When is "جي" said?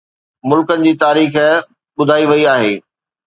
0.85-0.93